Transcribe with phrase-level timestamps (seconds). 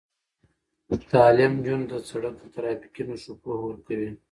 [1.13, 4.09] تعلیم نجونو ته د سړک د ترافیکي نښو پوهه ورکوي.